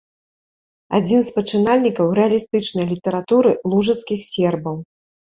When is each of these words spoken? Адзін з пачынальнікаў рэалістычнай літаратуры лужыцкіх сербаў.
Адзін 0.99 1.19
з 1.25 1.33
пачынальнікаў 1.35 2.07
рэалістычнай 2.19 2.85
літаратуры 2.93 3.51
лужыцкіх 3.75 4.25
сербаў. 4.31 4.75